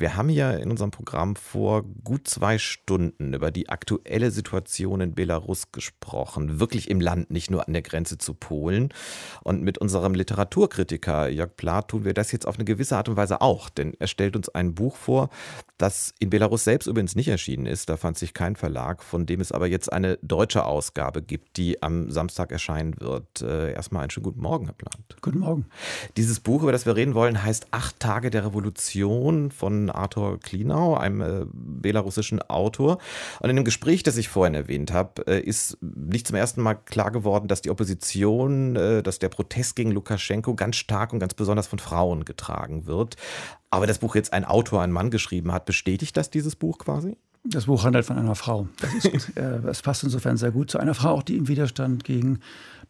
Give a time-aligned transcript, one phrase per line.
[0.00, 5.14] wir haben ja in unserem Programm vor gut zwei Stunden über die aktuelle Situation in
[5.14, 6.58] Belarus gesprochen.
[6.58, 8.94] Wirklich im Land, nicht nur an der Grenze zu Polen.
[9.42, 13.16] Und mit unserem Literaturkritiker Jörg Plath tun wir das jetzt auf eine gewisse Art und
[13.16, 13.68] Weise auch.
[13.68, 15.28] Denn er stellt uns ein Buch vor,
[15.76, 17.90] das in Belarus selbst übrigens nicht erschienen ist.
[17.90, 21.82] Da fand sich kein Verlag, von dem es aber jetzt eine deutsche Ausgabe gibt, die
[21.82, 23.42] am Samstag erscheinen wird.
[23.42, 25.16] Äh, erstmal einen schönen guten Morgen, Herr Plath.
[25.20, 25.66] Guten Morgen.
[26.16, 30.96] Dieses Buch, über das wir reden wollen, heißt Acht Tage der Revolution von Arthur Klinau,
[30.96, 32.98] einem äh, belarussischen Autor.
[33.40, 36.74] Und in dem Gespräch, das ich vorhin erwähnt habe, äh, ist nicht zum ersten Mal
[36.74, 41.34] klar geworden, dass die Opposition, äh, dass der Protest gegen Lukaschenko ganz stark und ganz
[41.34, 43.16] besonders von Frauen getragen wird.
[43.70, 47.16] Aber das Buch jetzt ein Autor, ein Mann geschrieben hat, bestätigt das dieses Buch quasi?
[47.44, 48.68] Das Buch handelt von einer Frau.
[48.80, 52.04] Das, ist, äh, das passt insofern sehr gut zu einer Frau, auch die im Widerstand
[52.04, 52.40] gegen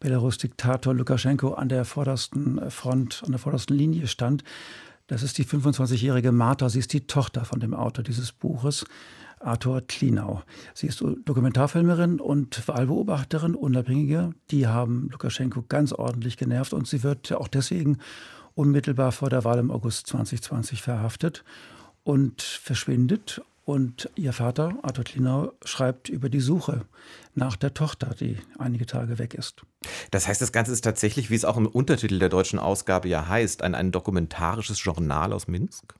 [0.00, 4.42] Belarus-Diktator Lukaschenko an der vordersten äh, Front, an der vordersten Linie stand.
[5.10, 6.68] Das ist die 25-jährige Martha.
[6.68, 8.84] Sie ist die Tochter von dem Autor dieses Buches,
[9.40, 10.44] Arthur Klinau.
[10.72, 14.30] Sie ist Dokumentarfilmerin und Wahlbeobachterin, Unabhängige.
[14.52, 17.98] Die haben Lukaschenko ganz ordentlich genervt und sie wird auch deswegen
[18.54, 21.42] unmittelbar vor der Wahl im August 2020 verhaftet
[22.04, 26.86] und verschwindet und ihr Vater, Arthur Klinau, schreibt über die Suche
[27.34, 29.62] nach der Tochter, die einige Tage weg ist.
[30.10, 33.28] Das heißt, das Ganze ist tatsächlich, wie es auch im Untertitel der deutschen Ausgabe ja
[33.28, 35.94] heißt, ein, ein dokumentarisches Journal aus Minsk?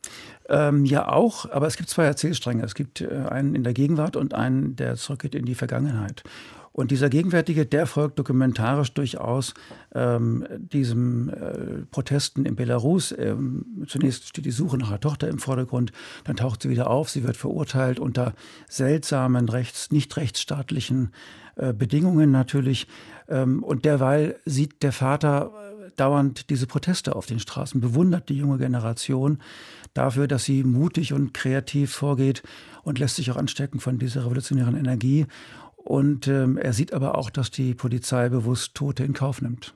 [0.49, 2.65] Ähm, ja, auch, aber es gibt zwei Erzählstränge.
[2.65, 6.25] Es gibt äh, einen in der Gegenwart und einen, der zurückgeht in die Vergangenheit.
[6.73, 9.55] Und dieser gegenwärtige, der folgt dokumentarisch durchaus
[9.93, 13.13] ähm, diesem äh, Protesten in Belarus.
[13.19, 15.91] Ähm, zunächst steht die Suche nach einer Tochter im Vordergrund,
[16.25, 18.35] dann taucht sie wieder auf, sie wird verurteilt unter
[18.69, 21.11] seltsamen, rechts, nicht rechtsstaatlichen
[21.57, 22.87] äh, Bedingungen natürlich.
[23.29, 25.51] Ähm, und derweil sieht der Vater
[25.87, 29.39] äh, dauernd diese Proteste auf den Straßen, bewundert die junge Generation
[29.93, 32.45] dafür, dass sie mutig und kreativ vorgeht
[32.85, 35.27] und lässt sich auch anstecken von dieser revolutionären Energie.
[35.85, 39.75] Und ähm, er sieht aber auch, dass die Polizei bewusst Tote in Kauf nimmt.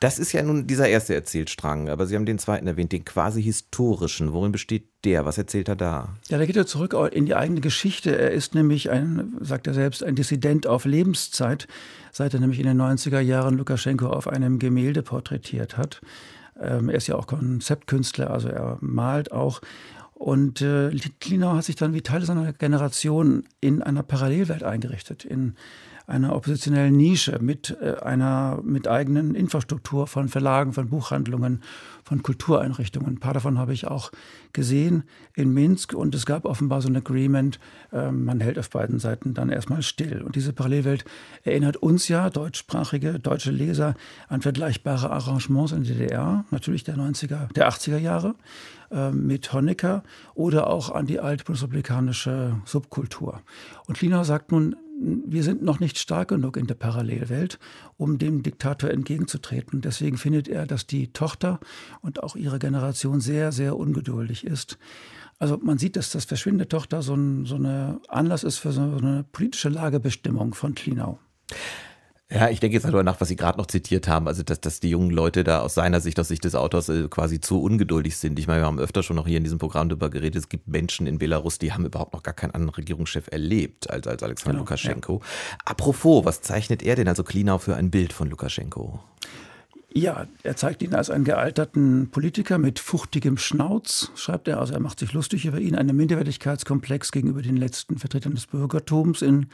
[0.00, 3.42] Das ist ja nun dieser erste Erzählstrang, aber Sie haben den zweiten erwähnt, den quasi
[3.42, 4.32] historischen.
[4.32, 5.24] Worin besteht der?
[5.24, 6.10] Was erzählt er da?
[6.28, 8.16] Ja, da geht er zurück in die eigene Geschichte.
[8.16, 11.68] Er ist nämlich ein, sagt er selbst, ein Dissident auf Lebenszeit,
[12.12, 16.00] seit er nämlich in den 90er Jahren Lukaschenko auf einem Gemälde porträtiert hat.
[16.60, 19.60] Ähm, er ist ja auch Konzeptkünstler, also er malt auch.
[20.24, 20.90] Und äh,
[21.20, 25.54] Klinau hat sich dann wie Teil seiner Generation in einer Parallelwelt eingerichtet, in
[26.06, 31.60] einer oppositionellen Nische mit äh, einer mit eigenen Infrastruktur von Verlagen, von Buchhandlungen,
[32.04, 33.14] von Kultureinrichtungen.
[33.14, 34.12] Ein paar davon habe ich auch
[34.52, 35.04] gesehen
[35.34, 37.58] in Minsk und es gab offenbar so ein Agreement,
[37.92, 40.22] äh, man hält auf beiden Seiten dann erstmal still.
[40.22, 41.04] Und diese Parallelwelt
[41.42, 43.94] erinnert uns ja, deutschsprachige deutsche Leser,
[44.28, 48.34] an vergleichbare Arrangements in der DDR, natürlich der 90er, der 80er Jahre
[48.90, 50.02] äh, mit Honecker
[50.34, 53.40] oder auch an die alte bundesrepublikanische Subkultur.
[53.86, 54.76] Und Klinau sagt nun,
[55.26, 57.58] wir sind noch nicht stark genug in der Parallelwelt,
[57.96, 59.80] um dem Diktator entgegenzutreten.
[59.80, 61.60] Deswegen findet er, dass die Tochter
[62.00, 64.78] und auch ihre Generation sehr, sehr ungeduldig ist.
[65.38, 68.80] Also man sieht, dass das Verschwinden Tochter so ein so eine Anlass ist für so
[68.80, 71.18] eine politische Lagebestimmung von Klinau.
[72.34, 74.80] Ja, ich denke jetzt darüber nach, was Sie gerade noch zitiert haben, also dass, dass
[74.80, 78.16] die jungen Leute da aus seiner Sicht, aus Sicht des Autors äh, quasi zu ungeduldig
[78.16, 78.40] sind.
[78.40, 80.66] Ich meine, wir haben öfter schon noch hier in diesem Programm darüber geredet, es gibt
[80.66, 84.52] Menschen in Belarus, die haben überhaupt noch gar keinen anderen Regierungschef erlebt als, als Alexander
[84.52, 85.20] genau, Lukaschenko.
[85.22, 85.58] Ja.
[85.64, 88.98] Apropos, was zeichnet er denn, also Klinau, für ein Bild von Lukaschenko?
[89.96, 94.58] Ja, er zeigt ihn als einen gealterten Politiker mit fuchtigem Schnauz, schreibt er.
[94.58, 99.22] Also er macht sich lustig über ihn, einen Minderwertigkeitskomplex gegenüber den letzten Vertretern des Bürgertums
[99.22, 99.46] in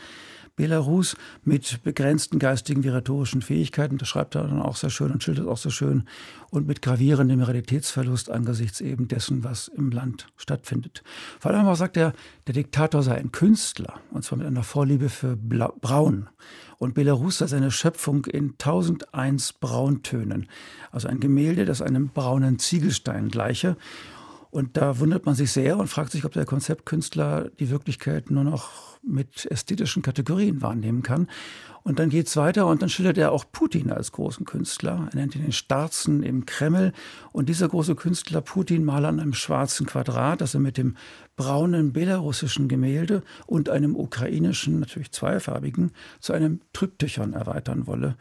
[0.60, 5.22] Belarus mit begrenzten geistigen wie rhetorischen Fähigkeiten, das schreibt er dann auch sehr schön und
[5.22, 6.04] schildert auch sehr schön,
[6.50, 11.02] und mit gravierendem Realitätsverlust angesichts eben dessen, was im Land stattfindet.
[11.38, 12.12] Vor allem auch sagt er,
[12.46, 16.28] der Diktator sei ein Künstler, und zwar mit einer Vorliebe für Blau Braun.
[16.76, 20.46] Und Belarus sei seine Schöpfung in 1001 Brauntönen.
[20.90, 23.78] Also ein Gemälde, das einem braunen Ziegelstein gleiche.
[24.50, 28.44] Und da wundert man sich sehr und fragt sich, ob der Konzeptkünstler die Wirklichkeit nur
[28.44, 31.28] noch mit ästhetischen Kategorien wahrnehmen kann.
[31.82, 35.08] Und dann geht es weiter und dann schildert er auch Putin als großen Künstler.
[35.10, 36.92] Er nennt ihn den Starzen im Kreml.
[37.32, 40.96] Und dieser große Künstler Putin male an einem schwarzen Quadrat, das er mit dem
[41.36, 48.16] braunen belarussischen Gemälde und einem ukrainischen, natürlich zweifarbigen, zu einem Triptychon erweitern wolle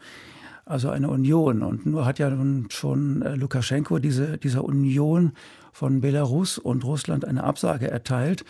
[0.70, 1.62] also eine Union.
[1.62, 5.32] Und nur hat ja nun schon äh, Lukaschenko diese, dieser Union
[5.72, 8.44] von Belarus und Russland eine Absage erteilt.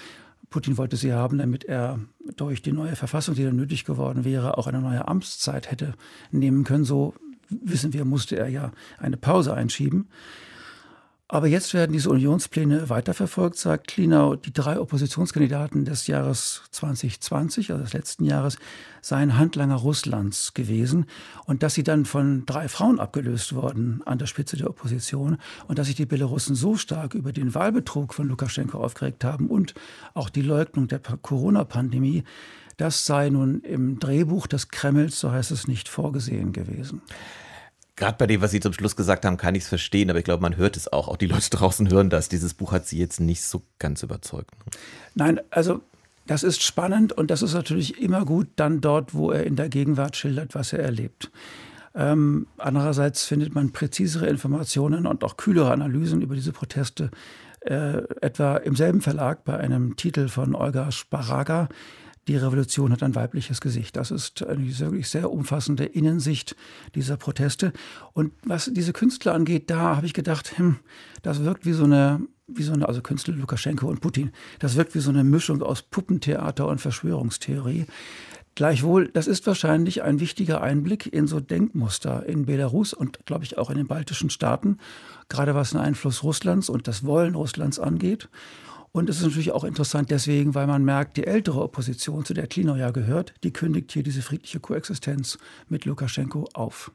[0.50, 1.99] Putin wollte sie haben, damit er
[2.37, 5.94] durch die neue Verfassung, die dann nötig geworden wäre, auch eine neue Amtszeit hätte
[6.31, 6.84] nehmen können.
[6.84, 7.14] So
[7.49, 10.08] wissen wir, musste er ja eine Pause einschieben.
[11.32, 14.35] Aber jetzt werden diese Unionspläne weiterverfolgt, sagt Klinau.
[14.35, 18.59] Die drei Oppositionskandidaten des Jahres 2020, also des letzten Jahres,
[19.00, 21.06] seien Handlanger Russlands gewesen
[21.47, 25.38] und dass sie dann von drei Frauen abgelöst wurden an der Spitze der Opposition
[25.69, 29.75] und dass sich die Belarussen so stark über den Wahlbetrug von Lukaschenko aufgeregt haben und
[30.15, 32.25] auch die Leugnung der Corona-Pandemie,
[32.77, 37.03] das sei nun im Drehbuch des Kremls, so heißt es, nicht vorgesehen gewesen.
[37.96, 40.25] Gerade bei dem, was Sie zum Schluss gesagt haben, kann ich es verstehen, aber ich
[40.25, 41.08] glaube, man hört es auch.
[41.08, 42.28] Auch die Leute draußen hören das.
[42.28, 44.50] Dieses Buch hat Sie jetzt nicht so ganz überzeugt.
[45.14, 45.82] Nein, also
[46.26, 49.69] das ist spannend und das ist natürlich immer gut dann dort, wo er in der
[49.69, 51.31] Gegenwart schildert, was er erlebt.
[51.94, 57.10] Ähm, andererseits findet man präzisere Informationen und auch kühlere Analysen über diese Proteste,
[57.62, 61.69] äh, etwa im selben Verlag bei einem Titel von Olga Sparaga,
[62.28, 63.96] die Revolution hat ein weibliches Gesicht.
[63.96, 66.55] Das ist eine wirklich sehr umfassende Innensicht
[66.94, 67.72] dieser Proteste.
[68.12, 70.76] Und was diese Künstler angeht, da habe ich gedacht, hm,
[71.22, 72.20] das wirkt wie so eine
[72.52, 75.82] wie so eine, also Künstler Lukaschenko und Putin, das wirkt wie so eine Mischung aus
[75.82, 77.87] Puppentheater und Verschwörungstheorie.
[78.56, 83.56] Gleichwohl, das ist wahrscheinlich ein wichtiger Einblick in so Denkmuster in Belarus und, glaube ich,
[83.56, 84.78] auch in den baltischen Staaten,
[85.28, 88.28] gerade was den Einfluss Russlands und das Wollen Russlands angeht.
[88.92, 92.48] Und es ist natürlich auch interessant deswegen, weil man merkt, die ältere Opposition, zu der
[92.48, 95.38] Klinau ja gehört, die kündigt hier diese friedliche Koexistenz
[95.69, 96.90] mit Lukaschenko auf.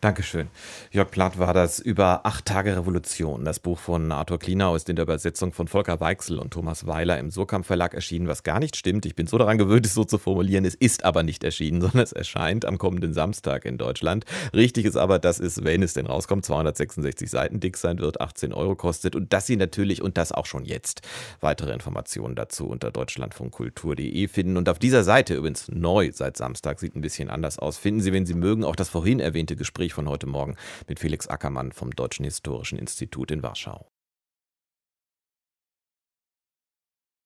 [0.00, 0.48] Dankeschön.
[0.92, 3.44] Jörg Platt war das über acht Tage Revolution.
[3.44, 7.18] Das Buch von Arthur Klinau ist in der Übersetzung von Volker Weichsel und Thomas Weiler
[7.18, 9.06] im Surkamp Verlag erschienen, was gar nicht stimmt.
[9.06, 10.64] Ich bin so daran gewöhnt, es so zu formulieren.
[10.64, 14.24] Es ist aber nicht erschienen, sondern es erscheint am kommenden Samstag in Deutschland.
[14.54, 18.52] Richtig ist aber, dass es, wenn es denn rauskommt, 266 Seiten dick sein wird, 18
[18.52, 21.02] Euro kostet und dass Sie natürlich und das auch schon jetzt
[21.40, 24.56] weitere Informationen dazu unter deutschlandfunkkultur.de finden.
[24.56, 28.12] Und auf dieser Seite, übrigens neu seit Samstag, sieht ein bisschen anders aus, finden Sie,
[28.12, 30.56] wenn Sie mögen, auch das vorhin erwähnte erwähnte Gespräch von heute Morgen
[30.88, 33.90] mit Felix Ackermann vom Deutschen Historischen Institut in Warschau.